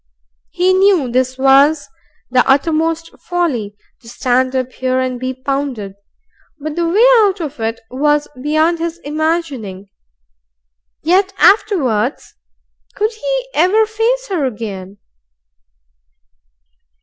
He 0.49 0.73
knew 0.73 1.11
this 1.11 1.37
was 1.37 1.87
the 2.31 2.43
uttermost 2.49 3.11
folly, 3.19 3.75
to 3.99 4.09
stand 4.09 4.55
up 4.55 4.71
here 4.71 4.99
and 4.99 5.19
be 5.19 5.31
pounded, 5.35 5.93
but 6.59 6.75
the 6.75 6.89
way 6.89 7.05
out 7.19 7.39
of 7.39 7.59
it 7.59 7.81
was 7.91 8.27
beyond 8.41 8.79
his 8.79 8.97
imagining. 9.03 9.89
Yet 11.03 11.33
afterwards? 11.37 12.33
Could 12.95 13.13
he 13.13 13.47
ever 13.53 13.85
face 13.85 14.25
her 14.29 14.43
again? 14.43 14.97